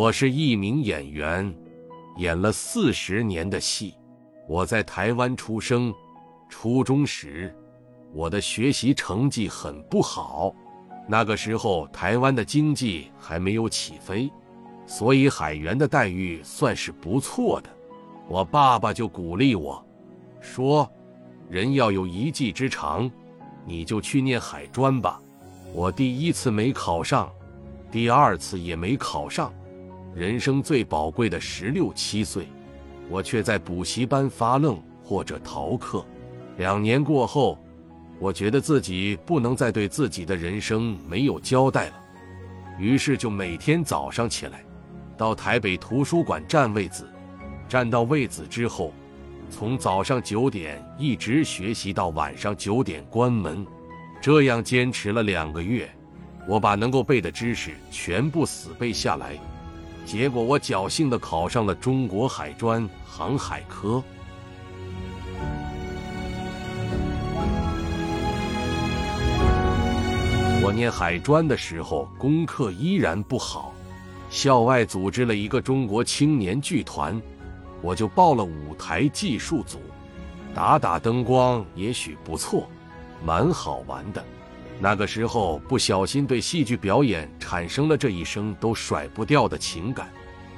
[0.00, 1.52] 我是一名演员，
[2.18, 3.96] 演了四十年的戏。
[4.46, 5.92] 我在台湾出生，
[6.48, 7.52] 初中时
[8.12, 10.54] 我的学习成绩很不好。
[11.08, 14.30] 那个时候台湾的经济还没有起飞，
[14.86, 17.68] 所以海员的待遇算是不错的。
[18.28, 19.84] 我爸爸就鼓励我
[20.40, 20.88] 说
[21.50, 23.10] ：“人要有一技之长，
[23.66, 25.20] 你就去念海专吧。”
[25.74, 27.28] 我第一次没考上，
[27.90, 29.52] 第二次也没考上。
[30.18, 32.48] 人生最宝贵的十六七岁，
[33.08, 36.04] 我却在补习班发愣或者逃课。
[36.56, 37.56] 两年过后，
[38.18, 41.92] 我觉得自己不能再对自己的人生没有交代了，
[42.80, 44.64] 于是就每天早上起来，
[45.16, 47.08] 到台北图书馆占位子，
[47.68, 48.92] 占到位子之后，
[49.48, 53.64] 从早上九点一直学习到晚上九点关门，
[54.20, 55.88] 这样坚持了两个月，
[56.48, 59.38] 我把能够背的知识全部死背下来。
[60.08, 64.02] 结果我侥幸的考上了中国海专航海科。
[70.62, 73.74] 我念海专的时候，功课依然不好。
[74.30, 77.20] 校外组织了一个中国青年剧团，
[77.82, 79.78] 我就报了舞台技术组，
[80.54, 82.66] 打打灯光也许不错，
[83.22, 84.24] 蛮好玩的。
[84.80, 90.08] 那个时候不小心对戏剧表演产生了这一生都甩不掉的情感。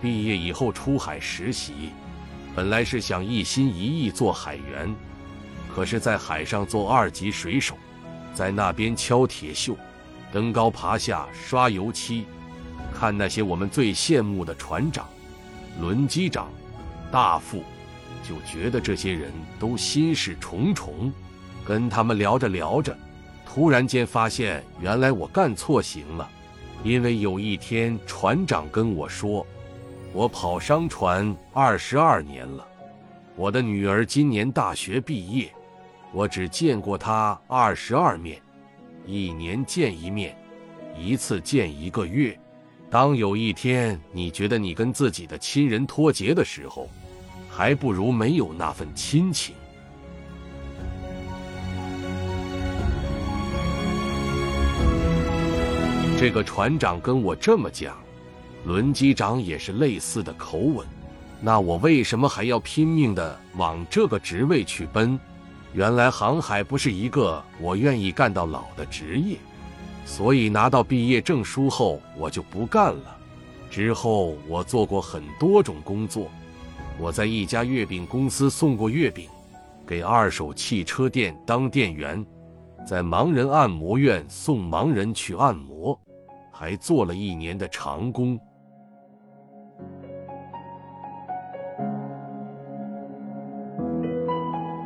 [0.00, 1.90] 毕业以后出海实习，
[2.54, 4.94] 本来是想一心一意做海员，
[5.74, 7.76] 可是，在海上做二级水手，
[8.32, 9.74] 在那边敲铁锈、
[10.32, 12.24] 登高爬下、刷油漆，
[12.94, 15.06] 看那些我们最羡慕的船长、
[15.80, 16.50] 轮机长、
[17.10, 17.62] 大副，
[18.22, 21.12] 就觉得这些人都心事重重。
[21.66, 22.96] 跟他们聊着聊着。
[23.46, 26.28] 突然间发现，原来我干错行了，
[26.82, 29.46] 因为有一天船长跟我说
[30.12, 32.66] ：“我跑商船二十二年了，
[33.36, 35.50] 我的女儿今年大学毕业，
[36.12, 38.38] 我只见过她二十二面，
[39.06, 40.36] 一年见一面，
[40.98, 42.38] 一次见一个月。
[42.90, 46.90] 当有一天你觉得你跟自己的亲人脱节的时候，
[47.48, 49.54] 还不如没有那份亲情。”
[56.18, 57.94] 这个船长跟我这么讲，
[58.64, 60.86] 轮机长也是类似的口吻。
[61.42, 65.20] 那我为什么还要拼命的往这个职位去奔？
[65.74, 69.36] 原来航海不是一个我愿意干到老的职业，
[70.06, 73.16] 所以拿到毕业证书后我就不干了。
[73.70, 76.30] 之后我做过很多种工作，
[76.98, 79.28] 我在一家月饼公司送过月饼，
[79.86, 82.24] 给二手汽车店当店员，
[82.88, 86.00] 在盲人按摩院送盲人去按摩。
[86.58, 88.40] 还做了一年的长工。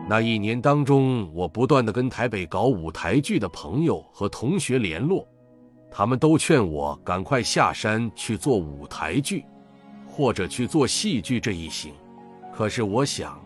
[0.09, 5.25] 那一年当中，我不断的跟台北搞舞台剧的朋友和同学联络，
[5.88, 9.44] 他们都劝我赶快下山去做舞台剧，
[10.09, 11.92] 或者去做戏剧这一行。
[12.53, 13.41] 可是我想，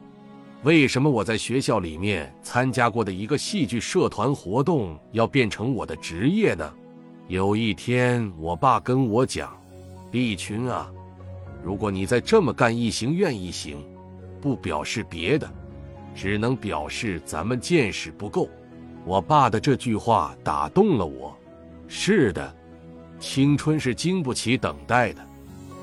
[0.62, 6.72] 为什么我在学校里面参加过的一个戏剧社团活动，要变成我的职业呢？
[7.26, 9.56] 有一天，我爸跟我讲
[10.12, 10.92] ：“立群啊，
[11.64, 13.82] 如果你再这么干一行怨一行，
[14.42, 15.50] 不表示别的，
[16.14, 18.46] 只能表示咱们见识不够。”
[19.06, 21.34] 我爸的这句话打动了我。
[21.88, 22.54] 是的，
[23.18, 25.26] 青春是经不起等待的，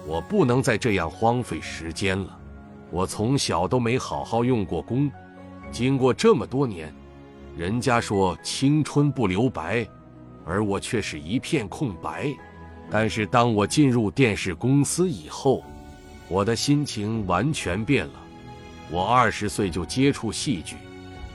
[0.06, 2.38] 我不能再这样荒废时间了。
[2.91, 5.12] 我从小都没好好用过功，
[5.72, 6.94] 经过这么多年，
[7.57, 9.88] 人家说青春不留白。
[10.46, 12.34] 而我却是一片空白。
[12.90, 15.63] 但是当我进入电视公司以后，
[16.28, 18.13] 我的心情完全变了。
[18.90, 20.75] 我二十岁就接触戏剧，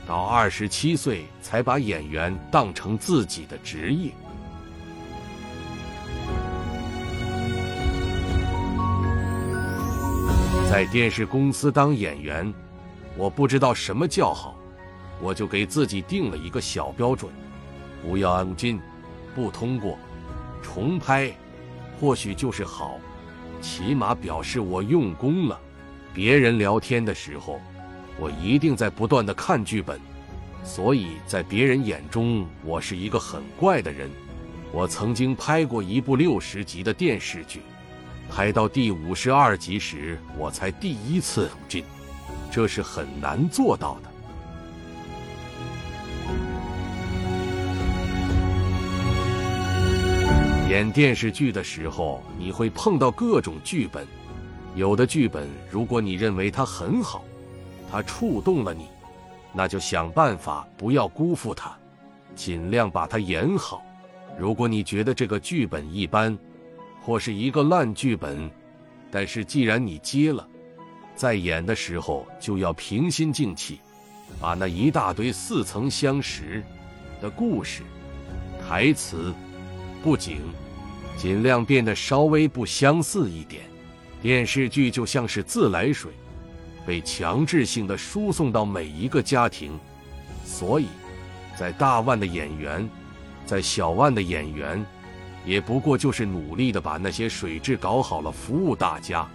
[0.06, 4.10] 到二十七岁才把演员当成自己的职业。
[10.70, 12.52] 在电视公司当演员，
[13.16, 14.54] 我不知道什么叫好，
[15.22, 17.32] 我就给自己定了一个小标准：
[18.02, 18.78] 不要按斤。
[19.36, 19.98] 不通过，
[20.62, 21.30] 重拍，
[22.00, 22.98] 或许就是好，
[23.60, 25.60] 起码表示我用功了。
[26.14, 27.60] 别人聊天的时候，
[28.18, 30.00] 我一定在不断的看剧本，
[30.64, 34.10] 所以在别人眼中，我是一个很怪的人。
[34.72, 37.60] 我曾经拍过一部六十集的电视剧，
[38.30, 41.84] 拍到第五十二集时，我才第一次进，
[42.50, 44.15] 这是很难做到的。
[50.68, 54.04] 演电视剧的时候，你会碰到各种剧本。
[54.74, 57.24] 有的剧本，如果你认为它很好，
[57.88, 58.88] 它触动了你，
[59.52, 61.72] 那就想办法不要辜负它，
[62.34, 63.80] 尽量把它演好。
[64.36, 66.36] 如果你觉得这个剧本一般，
[67.00, 68.50] 或是一个烂剧本，
[69.08, 70.46] 但是既然你接了，
[71.14, 73.78] 在演的时候就要平心静气，
[74.40, 76.60] 把那一大堆似曾相识
[77.22, 77.82] 的故事、
[78.68, 79.32] 台词、
[80.06, 80.38] 布景，
[81.16, 83.62] 尽量变得稍微不相似一点。
[84.22, 86.12] 电视剧就像是自来水，
[86.86, 89.76] 被强制性的输送到每一个家庭，
[90.44, 90.86] 所以，
[91.58, 92.88] 在大腕的演员，
[93.44, 94.86] 在小腕的演员，
[95.44, 99.26] 也不过就是努力的把那些水质搞好了，服务大家，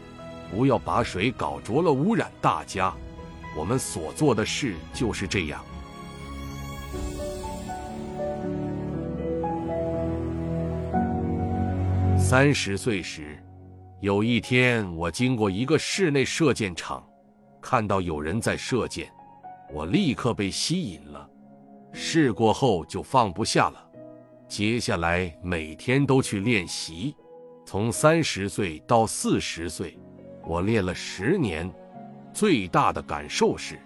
[0.50, 2.94] 不要把水搞浊了，污染大家。
[3.58, 5.62] 我们所做的事就是这样。
[12.32, 13.38] 三十岁时。
[14.00, 17.06] 有一天，我经过一个室内射箭场，
[17.62, 19.12] 看到有人在射箭，
[19.74, 21.30] 我立刻被吸引了。
[21.92, 23.86] 试过后就放不下了，
[24.48, 27.14] 接下来每天都去练习。
[27.66, 30.00] 从三十岁到四十岁，
[30.48, 31.70] 我练了十年。
[32.32, 33.78] 最大的感受是，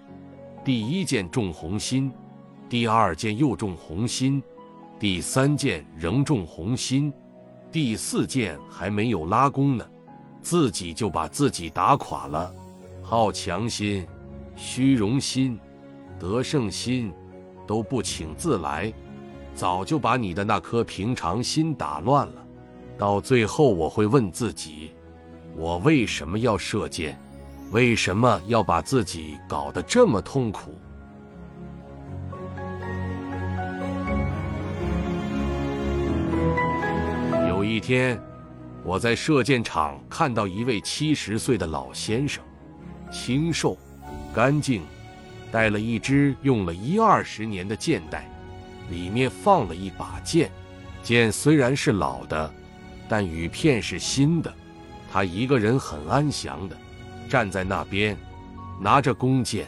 [0.63, 2.12] 第一箭中红心，
[2.69, 4.39] 第二箭又中红心，
[5.00, 7.12] 第三箭仍中红心，
[7.71, 9.85] 第四箭还没有拉弓呢。
[10.41, 12.53] 自己就把自己打垮了，
[13.01, 14.06] 好强心、
[14.56, 15.59] 虚荣心、
[16.19, 17.12] 得胜心
[17.65, 18.94] 都不请自来，
[19.56, 22.45] 早就把你的那颗平常心打乱了。
[22.95, 24.91] 到最后，我会问自己：
[25.57, 27.19] 我为什么要射箭？
[27.71, 30.75] 为什么要把自己搞得这么痛苦？
[37.75, 38.18] 一天。
[38.86, 42.42] 我在射箭场看到一位七十岁的老先生，
[43.12, 43.77] 清瘦、
[44.33, 44.81] 干净，
[45.51, 48.30] 带了一支用了一二十年的箭袋，
[48.89, 50.50] 里面放了一把剑。
[51.04, 52.54] 剑虽然是老的，
[53.10, 54.54] 但羽片是新的。
[55.12, 56.78] 他一个人很安详的
[57.28, 58.16] 站在那边，
[58.80, 59.68] 拿着弓箭，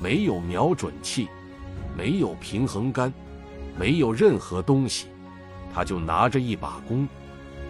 [0.00, 1.28] 没有瞄准器，
[1.94, 3.12] 没有平衡杆，
[3.78, 5.08] 没有任何东西，
[5.74, 7.06] 他就拿着一把弓。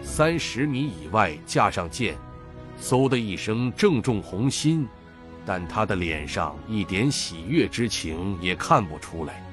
[0.05, 2.15] 三十米以外架上箭，
[2.81, 4.87] 嗖的一声正中红心，
[5.45, 9.43] 但他的脸上一点喜悦之情也看不出来。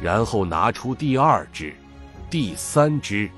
[0.00, 1.74] 然后拿出第二支、
[2.30, 3.28] 第三支，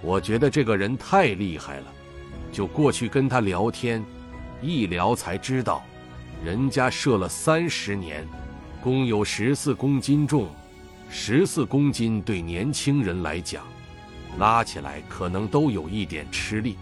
[0.00, 1.86] 我觉得这个人太厉害了，
[2.52, 4.02] 就过去跟他聊天。
[4.62, 5.82] 一聊才知道，
[6.44, 8.26] 人家射了三十年，
[8.82, 10.48] 弓有十四公斤重，
[11.10, 13.62] 十四公斤对年轻人来讲。
[14.38, 16.76] 拉起来可能都有一点吃力，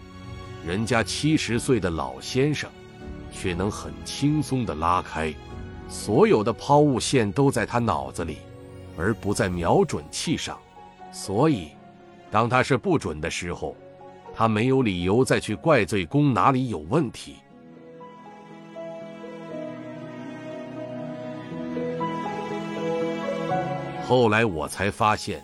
[0.65, 2.71] 人家七十岁的老先生，
[3.33, 5.35] 却能很轻松的拉开，
[5.89, 8.39] 所有的抛物线都在他脑子里，
[8.97, 10.57] 而不在瞄准器上。
[11.11, 11.71] 所以，
[12.31, 13.75] 当他是不准的时候，
[14.35, 17.37] 他没有理由再去怪罪弓哪里有问题。
[24.07, 25.43] 后来我才发现。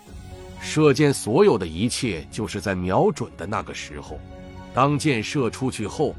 [0.66, 4.19] 射箭所有的一切，就是在瞄准的那个时候。
[4.72, 6.17] 当箭射出去后，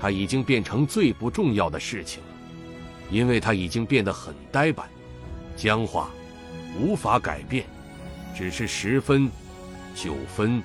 [0.00, 2.22] 它已经变成最不重要的事情，
[3.10, 4.88] 因为它已经变得很呆板、
[5.56, 6.08] 僵化，
[6.78, 7.66] 无法改变。
[8.34, 9.28] 只是十分、
[9.94, 10.62] 九分、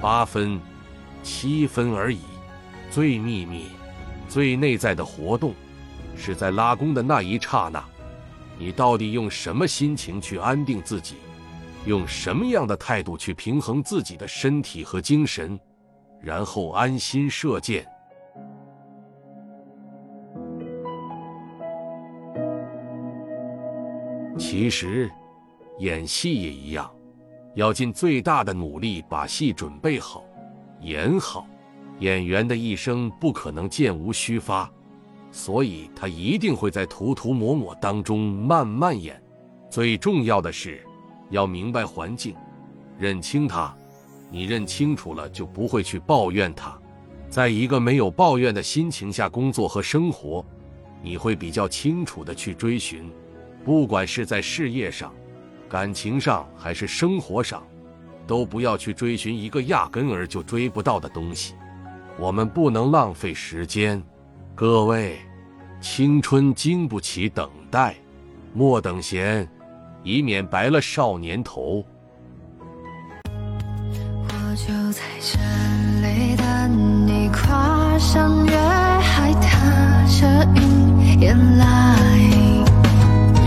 [0.00, 0.58] 八分、
[1.22, 2.20] 七分而已。
[2.90, 3.66] 最秘密、
[4.28, 5.54] 最内在的活动，
[6.16, 7.84] 是在拉弓的那一刹那，
[8.58, 11.16] 你到底用什么心情去安定自己？
[11.86, 15.58] 用什么样的态度去平衡自己的身体和精神，
[16.20, 17.86] 然后安心射箭？
[24.36, 25.08] 其实，
[25.78, 26.90] 演戏也一样，
[27.54, 30.24] 要尽最大的努力把戏准备好、
[30.80, 31.46] 演好。
[32.00, 34.70] 演员的一生不可能箭无虚发，
[35.30, 39.18] 所以他一定会在涂涂抹抹当中慢慢演。
[39.70, 40.85] 最重要的是。
[41.30, 42.34] 要明白环境，
[42.98, 43.74] 认清它。
[44.30, 46.76] 你认清楚了，就不会去抱怨它。
[47.28, 50.44] 在一个没有抱怨的心情下工作和生活，
[51.02, 53.10] 你会比较清楚的去追寻。
[53.64, 55.12] 不管是在事业上、
[55.68, 57.62] 感情上还是生活上，
[58.26, 61.54] 都不要去追寻一个压根儿就追不到的东西。
[62.18, 64.02] 我们不能浪费时间，
[64.54, 65.18] 各位，
[65.80, 67.94] 青春经不起等待，
[68.52, 69.48] 莫等闲。
[70.06, 71.84] 以免白了少年头。
[73.28, 75.36] 我就在这
[76.00, 77.98] 里等你跨
[79.00, 81.98] 海，踏着云烟来。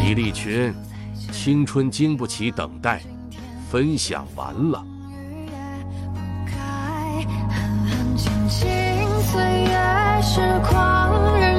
[0.04, 0.74] 李立群，
[1.32, 3.00] 青春经不起等待，
[3.72, 4.86] 分享完了。
[9.32, 11.59] 岁月时光荏